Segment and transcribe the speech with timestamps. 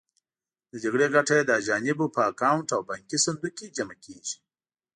[0.71, 4.37] د جګړې ګټه یې د اجانبو په اکاونټ او بانکي صندوق کې جمع کېږي.